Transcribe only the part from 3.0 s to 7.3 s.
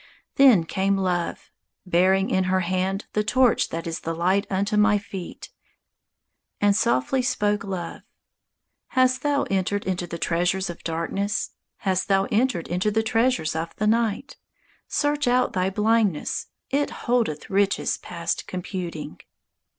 The torch that is the light unto my feet, And softly